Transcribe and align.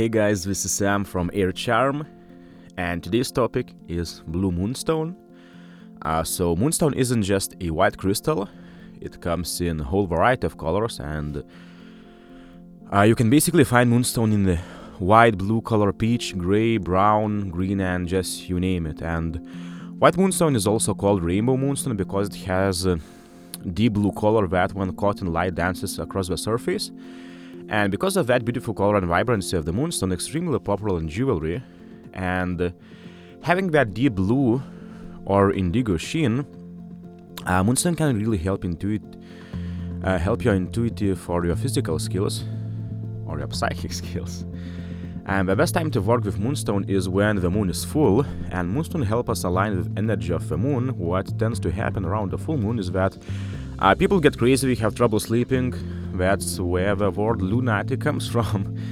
Hey 0.00 0.08
guys, 0.08 0.44
this 0.44 0.64
is 0.64 0.72
Sam 0.72 1.04
from 1.04 1.30
Air 1.34 1.52
Charm, 1.52 2.06
and 2.78 3.04
today's 3.04 3.30
topic 3.30 3.74
is 3.86 4.22
Blue 4.26 4.50
Moonstone. 4.50 5.14
Uh, 6.00 6.24
so, 6.24 6.56
Moonstone 6.56 6.94
isn't 6.94 7.22
just 7.22 7.54
a 7.60 7.68
white 7.68 7.98
crystal, 7.98 8.48
it 8.98 9.20
comes 9.20 9.60
in 9.60 9.78
a 9.78 9.84
whole 9.84 10.06
variety 10.06 10.46
of 10.46 10.56
colors, 10.56 11.00
and 11.00 11.44
uh, 12.90 13.02
you 13.02 13.14
can 13.14 13.28
basically 13.28 13.62
find 13.62 13.90
Moonstone 13.90 14.32
in 14.32 14.44
the 14.44 14.56
white, 15.00 15.36
blue 15.36 15.60
color, 15.60 15.92
peach, 15.92 16.34
gray, 16.38 16.78
brown, 16.78 17.50
green, 17.50 17.82
and 17.82 18.08
just 18.08 18.48
you 18.48 18.58
name 18.58 18.86
it. 18.86 19.02
And 19.02 19.36
white 20.00 20.16
Moonstone 20.16 20.56
is 20.56 20.66
also 20.66 20.94
called 20.94 21.22
Rainbow 21.22 21.58
Moonstone 21.58 21.98
because 21.98 22.28
it 22.28 22.36
has 22.46 22.86
a 22.86 22.98
deep 23.74 23.92
blue 23.92 24.12
color 24.12 24.48
that, 24.48 24.72
when 24.72 24.96
caught 24.96 25.20
in 25.20 25.30
light, 25.30 25.56
dances 25.56 25.98
across 25.98 26.28
the 26.28 26.38
surface. 26.38 26.90
And 27.70 27.92
because 27.92 28.16
of 28.16 28.26
that 28.26 28.44
beautiful 28.44 28.74
color 28.74 28.96
and 28.96 29.06
vibrancy 29.06 29.56
of 29.56 29.64
the 29.64 29.72
moonstone, 29.72 30.10
extremely 30.12 30.58
popular 30.58 30.98
in 30.98 31.08
jewelry, 31.08 31.62
and 32.12 32.60
uh, 32.60 32.70
having 33.42 33.70
that 33.70 33.94
deep 33.94 34.14
blue 34.14 34.60
or 35.24 35.52
indigo 35.52 35.96
sheen, 35.96 36.44
uh, 37.46 37.62
moonstone 37.62 37.94
can 37.94 38.18
really 38.18 38.38
help 38.38 38.62
intuit, 38.62 39.00
uh, 40.02 40.18
help 40.18 40.44
your 40.44 40.54
intuitive 40.54 41.30
or 41.30 41.46
your 41.46 41.54
physical 41.54 42.00
skills, 42.00 42.42
or 43.26 43.38
your 43.38 43.48
psychic 43.52 43.92
skills. 43.92 44.44
And 45.26 45.48
the 45.48 45.54
best 45.54 45.72
time 45.72 45.92
to 45.92 46.00
work 46.00 46.24
with 46.24 46.40
moonstone 46.40 46.84
is 46.88 47.08
when 47.08 47.36
the 47.36 47.50
moon 47.50 47.70
is 47.70 47.84
full, 47.84 48.26
and 48.50 48.68
moonstone 48.68 49.02
help 49.02 49.30
us 49.30 49.44
align 49.44 49.76
with 49.76 49.96
energy 49.96 50.32
of 50.32 50.48
the 50.48 50.58
moon. 50.58 50.98
What 50.98 51.38
tends 51.38 51.60
to 51.60 51.70
happen 51.70 52.04
around 52.04 52.32
the 52.32 52.38
full 52.38 52.56
moon 52.56 52.80
is 52.80 52.90
that 52.90 53.16
uh, 53.78 53.94
people 53.94 54.18
get 54.18 54.36
crazy, 54.36 54.66
we 54.66 54.74
have 54.76 54.96
trouble 54.96 55.20
sleeping, 55.20 55.72
that's 56.20 56.60
where 56.60 56.94
the 56.94 57.10
word 57.10 57.40
lunatic 57.40 58.00
comes 58.00 58.28
from. 58.28 58.76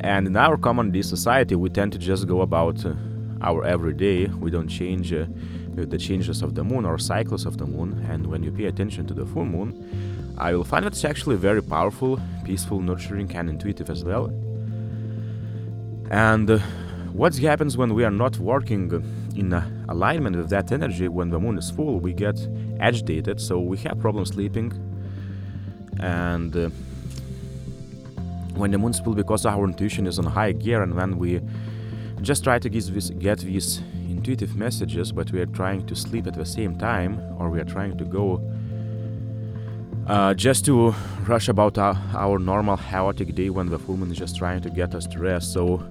And 0.00 0.26
in 0.26 0.36
our 0.36 0.58
common 0.58 0.90
day 0.90 1.00
society, 1.00 1.54
we 1.54 1.70
tend 1.70 1.92
to 1.92 1.98
just 1.98 2.26
go 2.26 2.42
about 2.42 2.84
uh, 2.84 2.92
our 3.40 3.64
everyday. 3.64 4.26
We 4.26 4.50
don't 4.50 4.68
change 4.68 5.14
uh, 5.14 5.24
the 5.74 5.96
changes 5.96 6.42
of 6.42 6.54
the 6.54 6.62
moon 6.62 6.84
or 6.84 6.98
cycles 6.98 7.46
of 7.46 7.56
the 7.56 7.64
moon. 7.64 8.04
And 8.10 8.26
when 8.26 8.42
you 8.42 8.52
pay 8.52 8.66
attention 8.66 9.06
to 9.06 9.14
the 9.14 9.24
full 9.24 9.46
moon, 9.46 9.70
I 10.36 10.52
will 10.54 10.64
find 10.64 10.84
that 10.84 10.92
it's 10.92 11.06
actually 11.06 11.36
very 11.36 11.62
powerful, 11.62 12.20
peaceful, 12.44 12.80
nurturing, 12.80 13.34
and 13.34 13.48
intuitive 13.48 13.88
as 13.88 14.04
well. 14.04 14.26
And 16.10 16.50
uh, 16.50 16.58
what 17.14 17.34
happens 17.38 17.78
when 17.78 17.94
we 17.94 18.04
are 18.04 18.16
not 18.24 18.36
working 18.38 18.90
in 19.34 19.54
uh, 19.54 19.66
alignment 19.88 20.36
with 20.36 20.50
that 20.50 20.70
energy 20.70 21.08
when 21.08 21.30
the 21.30 21.40
moon 21.40 21.56
is 21.56 21.70
full? 21.70 21.98
We 21.98 22.12
get 22.12 22.36
agitated, 22.78 23.40
so 23.40 23.58
we 23.58 23.78
have 23.78 23.98
problems 24.00 24.30
sleeping, 24.34 24.70
and 26.00 26.56
uh, 26.56 26.68
when 28.54 28.70
the 28.70 28.78
full 29.00 29.14
because 29.14 29.46
our 29.46 29.64
intuition 29.64 30.06
is 30.06 30.18
on 30.18 30.24
high 30.24 30.52
gear 30.52 30.82
and 30.82 30.94
when 30.94 31.18
we 31.18 31.40
just 32.22 32.44
try 32.44 32.58
to 32.58 32.68
get 32.68 33.38
these 33.40 33.80
intuitive 34.08 34.56
messages 34.56 35.12
but 35.12 35.30
we 35.32 35.40
are 35.40 35.46
trying 35.46 35.84
to 35.86 35.94
sleep 35.94 36.26
at 36.26 36.34
the 36.34 36.46
same 36.46 36.76
time 36.78 37.20
or 37.38 37.50
we 37.50 37.60
are 37.60 37.64
trying 37.64 37.96
to 37.98 38.04
go 38.04 38.40
uh, 40.06 40.34
just 40.34 40.64
to 40.66 40.94
rush 41.26 41.48
about 41.48 41.78
our, 41.78 41.96
our, 42.14 42.38
normal 42.38 42.76
chaotic 42.76 43.34
day 43.34 43.48
when 43.48 43.68
the 43.70 43.78
full 43.78 43.96
moon 43.96 44.10
is 44.10 44.18
just 44.18 44.36
trying 44.36 44.60
to 44.60 44.68
get 44.68 44.94
us 44.94 45.06
to 45.06 45.18
rest. 45.18 45.52
So 45.52 45.82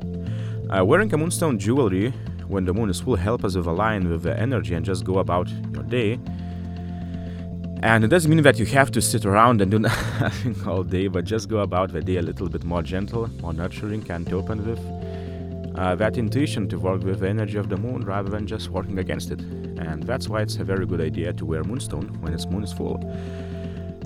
uh, 0.69 0.85
wearing 0.85 1.11
a 1.13 1.17
moonstone 1.17 1.57
jewelry 1.57 2.13
when 2.47 2.65
the 2.65 2.73
moon 2.73 2.89
is 2.89 2.99
full 2.99 3.15
help 3.15 3.43
us 3.43 3.55
with 3.55 3.65
align 3.65 4.07
with 4.09 4.21
the 4.23 4.39
energy 4.39 4.75
and 4.75 4.85
just 4.85 5.03
go 5.03 5.17
about 5.17 5.49
your 5.73 5.83
day 5.83 6.19
and 7.83 8.05
it 8.05 8.07
doesn't 8.07 8.31
mean 8.33 8.41
that 8.43 8.57
you 8.57 8.65
have 8.67 8.91
to 8.91 9.01
sit 9.01 9.25
around 9.25 9.59
and 9.59 9.69
do 9.69 9.77
nothing 9.79 10.55
all 10.65 10.83
day, 10.83 11.07
but 11.07 11.25
just 11.25 11.49
go 11.49 11.57
about 11.57 11.91
the 11.91 11.99
day 11.99 12.15
a 12.15 12.21
little 12.21 12.47
bit 12.47 12.63
more 12.63 12.81
gentle, 12.81 13.27
more 13.41 13.53
nurturing, 13.53 14.09
and 14.09 14.31
open 14.31 14.65
with 14.65 14.79
uh, 15.77 15.93
that 15.95 16.17
intuition 16.17 16.69
to 16.69 16.79
work 16.79 17.03
with 17.03 17.19
the 17.19 17.27
energy 17.27 17.57
of 17.57 17.67
the 17.67 17.75
moon 17.75 18.05
rather 18.05 18.29
than 18.29 18.47
just 18.47 18.69
working 18.69 18.99
against 18.99 19.31
it. 19.31 19.41
And 19.41 20.03
that's 20.03 20.29
why 20.29 20.43
it's 20.43 20.55
a 20.55 20.63
very 20.63 20.85
good 20.85 21.01
idea 21.01 21.33
to 21.33 21.45
wear 21.45 21.61
moonstone 21.65 22.07
when 22.21 22.33
its 22.33 22.45
moon 22.45 22.63
is 22.63 22.71
full. 22.71 23.03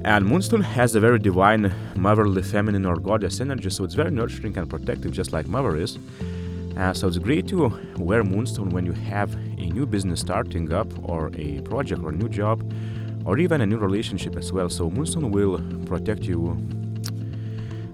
And 0.03 0.25
moonstone 0.25 0.61
has 0.61 0.95
a 0.95 0.99
very 0.99 1.19
divine, 1.19 1.71
motherly, 1.95 2.41
feminine, 2.41 2.83
or 2.83 2.95
goddess 2.95 3.41
energy, 3.41 3.69
so 3.69 3.83
it's 3.83 3.93
very 3.93 4.09
nurturing 4.09 4.57
and 4.57 4.67
protective, 4.67 5.11
just 5.11 5.33
like 5.33 5.47
mother 5.47 5.77
is. 5.77 5.99
Uh, 6.77 6.93
so 6.93 7.07
it's 7.07 7.19
great 7.19 7.47
to 7.49 7.71
wear 7.97 8.23
moonstone 8.23 8.71
when 8.71 8.87
you 8.87 8.93
have 8.93 9.35
a 9.35 9.69
new 9.69 9.85
business 9.85 10.19
starting 10.21 10.73
up, 10.73 10.87
or 11.07 11.29
a 11.35 11.61
project, 11.61 12.01
or 12.01 12.09
a 12.09 12.16
new 12.16 12.27
job, 12.27 12.63
or 13.27 13.38
even 13.38 13.59
a 13.59 13.65
new 13.65 13.77
relationship 13.77 14.38
as 14.38 14.53
well. 14.53 14.69
So 14.69 14.89
Moonstone 14.89 15.31
will 15.31 15.61
protect 15.85 16.23
you 16.23 16.57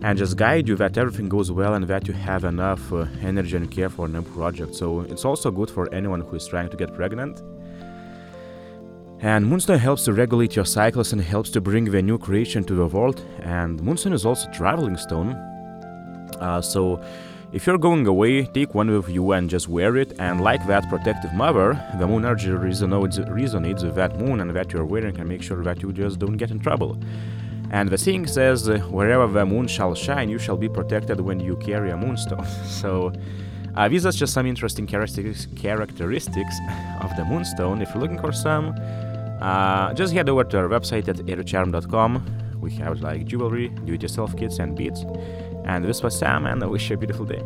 and 0.04 0.18
just 0.18 0.38
guide 0.38 0.68
you 0.68 0.76
that 0.76 0.98
everything 0.98 1.28
goes 1.28 1.52
well 1.52 1.74
and 1.74 1.86
that 1.88 2.08
you 2.08 2.14
have 2.14 2.44
enough 2.44 2.94
uh, 2.94 3.06
energy 3.22 3.58
and 3.58 3.72
care 3.72 3.90
for 3.90 4.06
a 4.06 4.10
new 4.10 4.22
project. 4.22 4.76
So 4.76 5.02
it's 5.02 5.26
also 5.26 5.50
good 5.50 5.72
for 5.72 5.92
anyone 5.94 6.22
who 6.22 6.36
is 6.36 6.46
trying 6.46 6.70
to 6.70 6.78
get 6.78 6.94
pregnant. 6.94 7.42
And 9.22 9.48
Moonstone 9.48 9.80
helps 9.80 10.04
to 10.04 10.14
regulate 10.14 10.56
your 10.56 10.66
cycles 10.66 11.14
and 11.14 11.22
helps 11.22 11.50
to 11.52 11.62
bring 11.62 11.86
the 11.86 12.02
new 12.02 12.20
creation 12.20 12.64
to 12.66 12.76
the 12.76 12.86
world. 12.86 13.26
And 13.40 13.82
Moonstone 13.82 14.14
is 14.14 14.26
also 14.26 14.52
traveling 14.52 14.98
stone. 14.98 15.30
Uh, 16.40 16.62
so 16.62 17.02
if 17.54 17.68
you're 17.68 17.78
going 17.78 18.08
away, 18.08 18.46
take 18.46 18.74
one 18.74 18.90
with 18.90 19.10
you 19.10 19.32
and 19.32 19.48
just 19.48 19.70
wear 19.70 19.96
it, 19.96 20.14
and 20.18 20.42
like 20.42 20.66
that 20.66 20.90
protective 20.90 21.32
mother, 21.34 21.80
the 22.00 22.08
moon 22.08 22.26
energy 22.26 22.50
resonates, 22.50 23.20
resonates 23.30 23.84
with 23.84 23.94
that 23.94 24.18
moon 24.20 24.42
and 24.42 24.56
that 24.56 24.74
you're 24.74 24.86
wearing 24.86 25.16
and 25.20 25.30
make 25.30 25.44
sure 25.44 25.64
that 25.64 25.80
you 25.84 25.94
just 25.94 26.18
don't 26.18 26.36
get 26.38 26.50
in 26.50 26.60
trouble. 26.60 26.98
And 27.70 27.90
the 27.90 27.98
saying 27.98 28.26
says, 28.26 28.68
wherever 28.90 29.28
the 29.28 29.46
moon 29.46 29.68
shall 29.68 29.94
shine, 29.94 30.30
you 30.30 30.40
shall 30.40 30.58
be 30.58 30.68
protected 30.68 31.22
when 31.22 31.40
you 31.40 31.56
carry 31.58 31.92
a 31.92 31.98
moonstone. 31.98 32.44
so 32.66 33.14
uh, 33.76 33.88
these 33.88 34.08
are 34.08 34.12
just 34.12 34.34
some 34.34 34.48
interesting 34.48 34.88
characteristics, 34.88 35.48
characteristics 35.56 36.56
of 37.02 37.16
the 37.18 37.24
moonstone. 37.24 37.84
If 37.84 37.90
you're 37.94 38.02
looking 38.02 38.20
for 38.20 38.32
some, 38.32 38.74
uh, 39.42 39.94
just 39.94 40.12
head 40.12 40.28
over 40.28 40.44
to 40.44 40.58
our 40.58 40.70
website 40.70 41.08
at 41.08 41.18
aircharm.com. 41.18 42.60
We 42.62 42.72
have 42.76 43.02
like 43.02 43.26
jewelry, 43.26 43.70
do-it-yourself 43.70 44.36
kits, 44.38 44.58
and 44.58 44.76
beads. 44.76 45.06
And 45.66 45.86
this 45.86 46.04
was 46.04 46.18
Sam, 46.18 46.46
and 46.46 46.64
I 46.64 46.68
wish 46.68 46.90
you 46.90 46.96
a 46.96 46.98
beautiful 46.98 47.26
day. 47.26 47.44